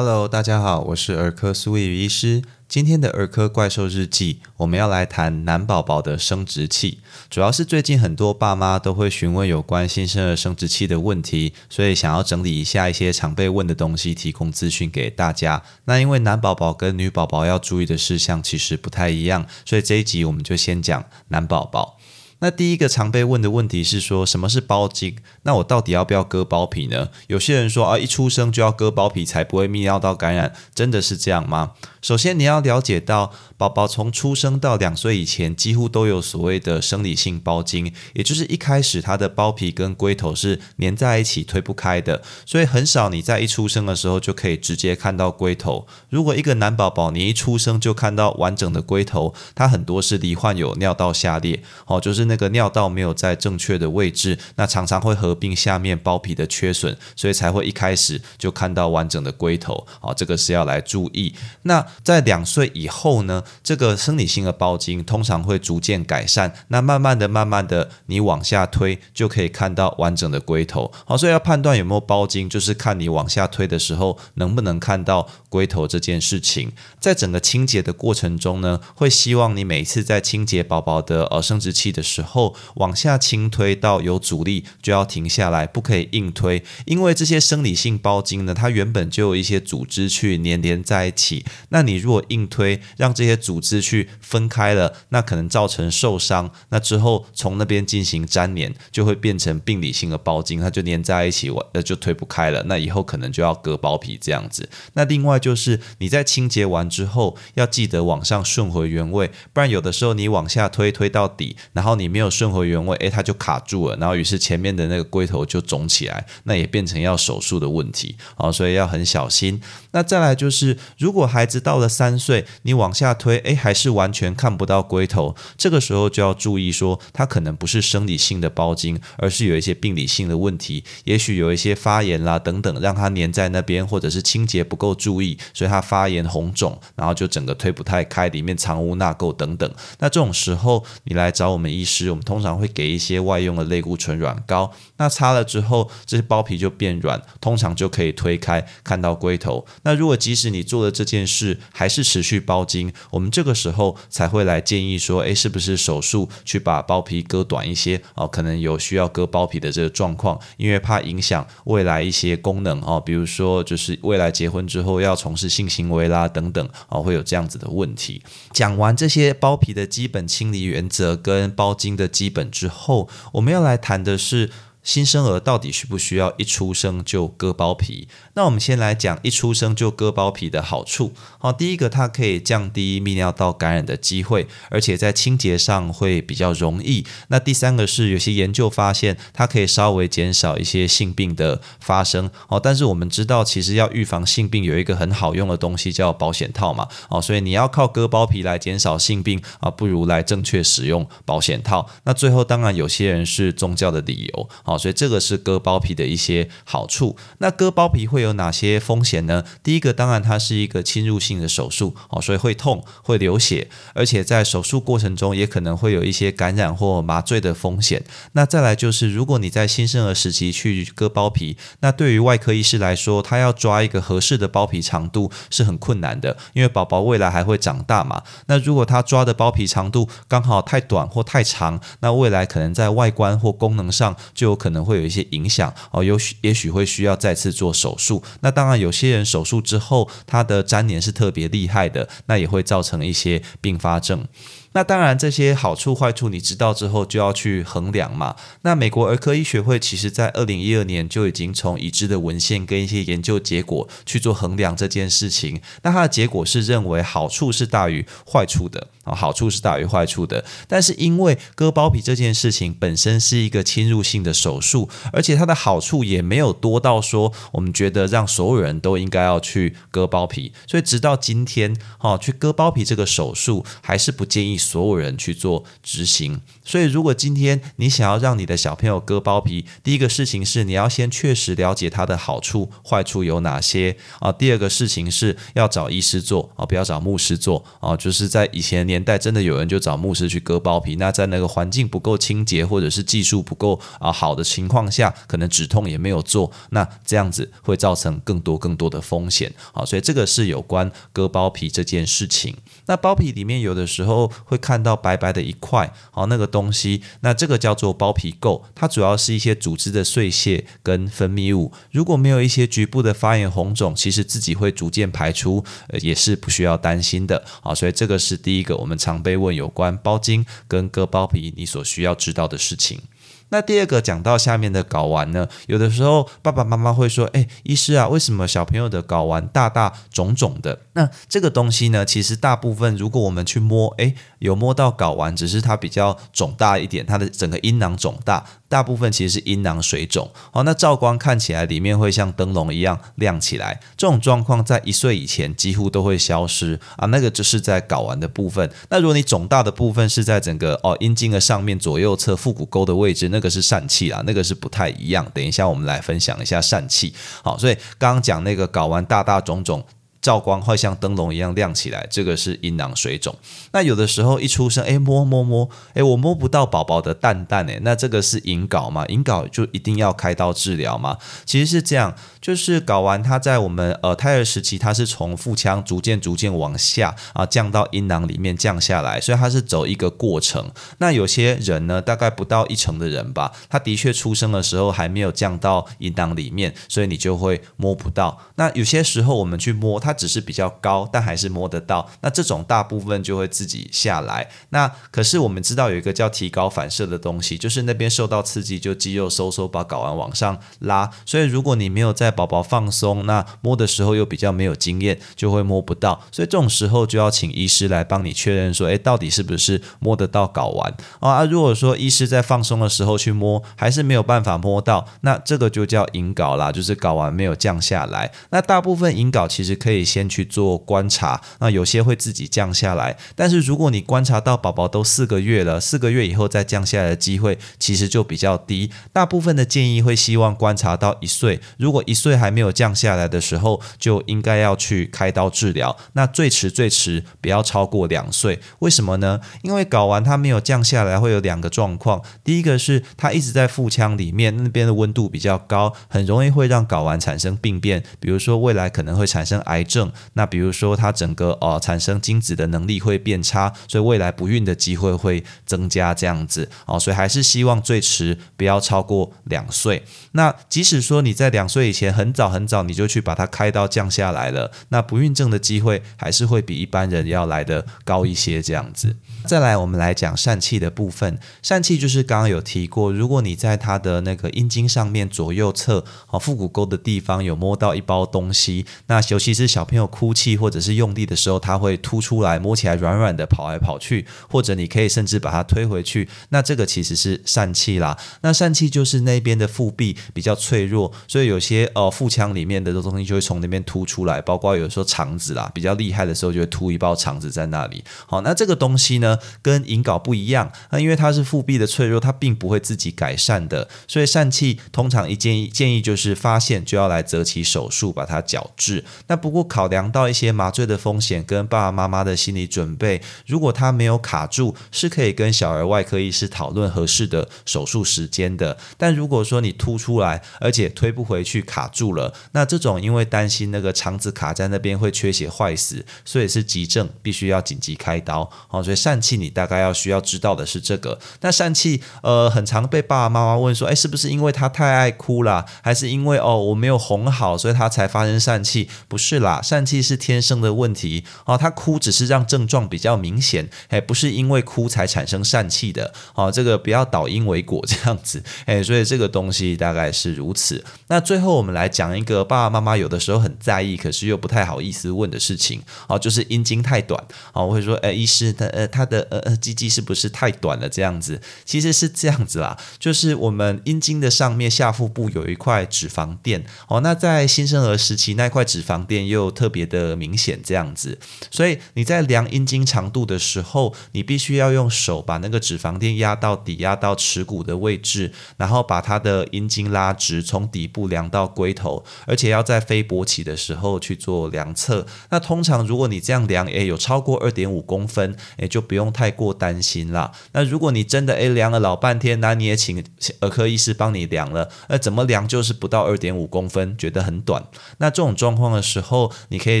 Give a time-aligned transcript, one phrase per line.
[0.00, 2.40] Hello，大家好，我是儿科苏伟医师。
[2.68, 7.00] 今天的儿科怪兽日记，我们要来谈男宝宝的生殖器。
[7.28, 15.64] 主要是最近很多爸妈都会询问有关新生儿生殖器的问题，所以想要整理一下一些常被问的东西，提供资讯给大家。
[15.86, 21.97] 那因为男宝宝跟女宝宝要注意的事项其实不太一样，所以这一集我们就先讲男宝宝。
[22.40, 25.16] 那第一个常被问的问题是说，什么是包茎？
[25.42, 27.08] 那我到底要不要割包皮呢？
[27.26, 31.72] 有些人说啊，一出生就要割包皮才不会泌尿道感染，真的是这样吗？
[32.00, 45.88] 首先，你要了解到，宝宝从出生到两岁以前，几乎都有所谓的生理性包茎，也就是一开始他的包皮跟龟头是粘在一起推不开的，所以很少你在一出生的时候就可以直接看到龟头。
[46.08, 61.34] 如果一个男宝宝你一出生就看到完整的龟头，他很多是罹患有尿道下裂，哦，就是那个尿道没有在正确的位置，那常常会合并下面包皮的缺损，所以才会一开始就看到完整的龟头，哦，这个是要来注意。
[61.62, 66.52] 那在两岁以后呢，这个生理性的包茎通常会逐渐改善。
[66.68, 70.92] 那慢慢的、慢慢的，你往下推就可以看到完整的龟头。
[71.04, 76.72] 好，所以要判断有没有包茎，就是看你往下推的时候能不能看到龟头这件事情。
[77.00, 91.44] 在整个清洁的过程中呢，会希望你每次在清洁宝宝的呃生殖器的时候，往下轻推到有阻力就要停下来，不可以硬推，因为这些生理性包茎呢，它原本就有一些组织去粘连在一起。
[91.70, 96.50] 那你如果硬推，让这些组织去分开了，那可能造成受伤。
[96.68, 102.62] 那之后从那边进行粘连，就会变成病理性的包茎，它就粘在一起，那就推不开了。
[102.66, 104.68] 那以后可能就要割包皮这样子。
[104.94, 119.60] 那另外就是你在清洁完之后，要记得往上顺回原位，不然有的时候你往下推推到底，然后你没有顺回原位，诶，它就卡住了，然后于是前面的那个龟头就肿起来，那也变成要手术的问题啊，所以要很小心。
[119.92, 125.36] 那再来就是，如果孩子到了三岁，你往下推，哎，还是完全看不到龟头。
[125.56, 139.70] 这个时候就要注意说，它可能不是生理性的包茎，而是有一些病理性的问题，也许有一些发炎啦等等，让它粘在那边，或者是清洁不够注意，所以它发炎红肿，然后就整个推不太开，里面藏污纳垢等等。
[139.98, 149.66] 那这种时候，你来找我们医师，我们通常会给一些外用的类固醇软膏，那擦了之后，这些包皮就变软，通常就可以推开，看到龟头。
[149.82, 158.28] 那如果即使你做了这件事，还是持续包茎，我们这个时候才会来建议说，诶，是不是手术去把包皮割短一些哦？
[158.28, 168.22] 可能有需要割包皮的这个状况，因为怕影响未来一些功能哦，比如说就是未来结婚之后要从事性行为啦等等哦，会有这样子的问题。
[168.52, 174.48] 讲完这些包皮的基本清理原则跟包茎的基本之后，我们要来谈的是。
[174.88, 178.08] 新生儿到底需不需要一出生就割包皮？
[178.32, 181.12] 那我们先来讲一出生就割包皮的好处。
[181.38, 187.04] 好，第一个它可以降低泌尿道感染的机会，而且在清洁上会比较容易。
[187.28, 192.30] 那第三个是有些研究发现，它可以稍微减少一些性病的发生。
[192.48, 196.88] 哦，但是我们知道，其实要预防性病有一个很好用的东西叫保险套嘛。
[197.10, 201.86] 哦，所以你要靠割包皮来减少性病啊，不如来正确使用保险套。
[202.04, 204.48] 那最后当然有些人是宗教的理由。
[204.64, 204.77] 哦。
[204.78, 207.16] 所以这个是割包皮的一些好处。
[207.38, 209.44] 那割包皮会有哪些风险呢？
[209.62, 218.04] 第一个，当然它是一个侵入性的手术哦，所以会痛、会流血，而且在手术过程中也可能会有一些感染或麻醉的风险。
[218.32, 228.22] 那再来就是，如果你在新生儿时期去割包皮，那对于外科医师来说，他要抓一个合适的包皮长度是很困难的，因为宝宝未来还会长大嘛。
[228.46, 234.68] 那如果他抓的包皮长度刚好太短或太长，那未来可能在外观或功能上就可。
[234.68, 238.22] 能会有一些影响哦，有许也许会需要再次做手术。
[238.40, 244.26] 那当然，有些人手术之后，他的粘连是特别厉害的，那也会造成一些并发症。
[244.72, 248.36] 那当然，这些好处坏处你知道之后就要去衡量嘛。
[248.62, 255.60] 那美国儿科医学会其实在二零一二年就已经从已知的文献跟一些研究结果去做衡量这件事情。
[255.82, 260.44] 那它的结果是认为好处是大于坏处的啊，好处是大于坏处的。
[260.68, 274.57] 但是因为割包皮这件事情本身是一个侵入性的手术，而且它的好处也没有多到说我们觉得让所有人都应该要去割包皮，所以直到今天，哦，去割包皮这个手术还是不建议。
[274.58, 276.40] 所有人去做执行。
[276.64, 284.32] 所以，如果今天你想要让你的小朋友割包皮，第一个事情是你要先确实了解它的好处、坏处有哪些啊。
[284.32, 287.96] 第二个事情是要找医师做啊，不要找牧师做啊。
[287.96, 299.84] 就是在以前年代，真的有人就找牧师去割包皮，那在那个环境不够清洁或者是技术不够啊好的情况下，可能止痛也没有做，那这样子会造成更多更多的风险啊。
[299.84, 302.56] 所以这个是有关割包皮这件事情。
[302.86, 311.72] 那包皮里面有的时候会看到白白的一块，好那个东西，那这个叫做包皮垢，它主要是一些组织的碎屑跟分泌物。
[311.92, 317.44] 如果没有一些局部的发炎红肿，其实自己会逐渐排出，呃，也是不需要担心的。
[317.60, 323.00] 好，所以这个是第一个我们常被问有关包茎跟割包皮你所需要知道的事情。
[323.50, 340.30] 那第二个讲到下面的睾丸呢，有的时候爸爸妈妈会说：“哎，医师啊，为什么小朋友的睾丸大大肿肿的？”那这个东西呢，其实大部分如果我们去摸，哎，有摸到睾丸，只是它比较肿大一点，它的整个阴囊肿大，大部分其实是阴囊水肿。
[340.50, 347.06] 好，那照光看起来里面会像灯笼一样亮起来，这种状况在一岁以前几乎都会消失啊。
[347.06, 348.70] 那个就是在睾丸的部分。
[348.90, 355.24] 那如果你肿大的部分是在整个哦阴茎的上面左右侧腹股沟的位置，那那个是疝气啊，那个是不太一样。
[355.32, 357.14] 等一下我们来分享一下疝气。
[357.44, 359.80] 好，所以刚刚讲那个睾丸大大肿肿。
[360.28, 363.34] 照光会像灯笼一样亮起来，这个是阴囊水肿。
[363.72, 369.06] 那有的时候一出生，哎摸摸摸，哎我摸不到宝宝的蛋蛋，哎，那这个是隐睾嘛？
[369.06, 371.16] 隐睾就一定要开刀治疗吗？
[371.46, 380.70] 其实是这样，就是睾丸它在我们呃胎儿时期，它是从腹腔逐渐逐渐往下啊降到阴囊里面降下来，所以它是走一个过程。
[380.98, 388.38] 那有些人呢，大概不到一成的人吧，他的确出生的时候还没有降到阴囊里面，所以你就会摸不到。
[388.56, 390.14] 那有些时候我们去摸它。
[390.18, 392.10] 只是比较高，但还是摸得到。
[392.20, 394.48] 那这种大部分就会自己下来。
[394.70, 401.08] 那可是我们知道有一个叫提高反射的东西，就是那边受到刺激，就肌肉收缩，把睾丸往上拉。
[401.24, 406.20] 所以如果你没有在宝宝放松，那摸的时候又比较没有经验，就会摸不到。
[406.32, 411.44] 所以这种时候就要请医师来帮你确认说，诶，到底是不是摸得到睾丸啊？
[411.44, 418.32] 如果说医师在放松的时候去摸，还是没有办法摸到，那这个就叫隐睾啦，就是睾丸没有降下来。
[418.50, 420.07] 那大部分隐睾其实可以。
[420.08, 428.90] 先去做观察，那有些会自己降下来，但是如果你观察到宝宝都四个月了，四个月以后再降下来的机会其实就比较低。
[429.12, 435.96] 大部分的建议会希望观察到一岁，如果一岁还没有降下来的时候，就应该要去开刀治疗。
[436.14, 439.40] 那最迟最迟不要超过两岁，为什么呢？
[439.62, 442.22] 因为睾丸它没有降下来，会有两个状况。
[442.44, 449.84] 第一个是它一直在腹腔里面，那边的温度比较高，很容易会让睾丸产生病变，比如说未来可能会产生癌。
[449.88, 460.04] 症那比如说它整个呃产生精子的能力会变差，所以未来不孕的机会会增加这样子哦，所以还是希望最迟不要超过两岁。
[460.32, 469.16] 那即使说你在两岁以前很早很早你就去把它开刀降下来了，那不孕症的机会还是会比一般人要来的高一些这样子。
[469.44, 479.77] 再来我们来讲疝气的部分，疝气就是刚刚有提过，如果你在它的那个阴茎上面左右侧哦腹股沟的地方有摸到一包东西，那尤其是小。
[479.78, 486.28] 小朋友哭泣或者是用力的时候，它会凸出来，摸起来软软的，跑来跑去，或者你可以甚至把它推回去。
[486.48, 488.18] 那这个其实是疝气啦。
[488.40, 498.02] 那疝气就是那边的腹壁比较脆弱，所以有些呃腹腔里面的这东西就会从那边凸出来，包括有时候肠子啦，比较厉害的时候就会凸一包肠子在那里。
[498.26, 509.04] 好，那这个东西呢跟隐睾不一样，那因为它是腹壁的脆弱，它并不会自己改善的，所以疝气通常一建议建议就是发现就要来择期手术把它矫治。
[509.28, 509.67] 那不过。
[509.68, 518.76] 考量到一些麻醉的风险跟爸爸妈妈的心理准备，如果他没有卡住，是可以跟小儿外科医师讨论合适的手术时间的。
[518.96, 528.50] 但如果说你凸出来，而且推不回去卡住了，那这种因为担心那个肠子卡在那边会缺血坏死，所以是急症，必须要紧急开刀。
[528.66, 531.18] 好，所以疝气你大概要需要知道的是这个。
[531.42, 538.88] 那疝气呃，很常被爸爸妈妈问说，哎，是不是因为他太爱哭了，还是因为哦我没有哄好，所以他才发生疝气？
[539.06, 539.57] 不是啦。
[539.60, 550.84] 疝气是天生的问题哦，他哭只是让症状比较明显，哎，不是因为哭才产生疝气的哦，这个不要倒因为果这样子，哎，所以这个东西大概是如此。
[551.08, 557.22] 那最后我们来讲一个爸爸妈妈有的时候很在意，可是又不太好意思问的事情哦，就是阴茎太短
[557.52, 560.88] 哦，我会说，哎，医师，他呃他的呃呃鸡鸡是不是太短了？
[560.88, 571.18] 这样子其实是这样子啦，就是我们阴茎的上面下腹部有一块脂肪垫哦，那在新生儿时期那块脂肪垫又特别的明显这样子。
[571.50, 585.06] 所以你在量阴茎长度的时候，你必须要用手把那个脂肪垫压到底，压到耻骨的位置，然后把它的阴茎拉直，从底部量到龟头，而且要在非勃起的时候去做量测。
[585.30, 590.32] 那通常如果你这样量，诶有超过二点五公分，诶就不用太过担心啦。
[590.52, 593.04] 那如果你真的诶量了老半天，那你也请
[593.40, 597.64] 儿科医师帮你量了，那怎么量就是不到二点五公分，觉得很短。
[597.98, 599.80] 那这种状况的时候，你可以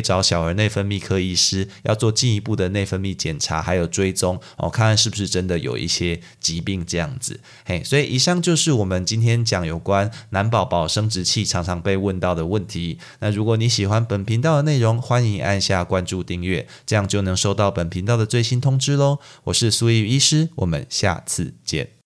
[0.00, 7.40] 找小儿内分泌科医师，要做进一步的内分泌检查，还有追踪哦，看看是不是真的有一些疾病这样子。
[7.64, 12.98] 嘿，所以以上就是我们今天讲有关男宝宝生殖器常常被问到的问题。
[13.20, 19.18] 那如果你喜欢本频道的内容，欢迎按下关注订阅，这样就能收到本频道的最新通知喽。
[19.44, 21.97] 我是苏毅医师，我们下次见。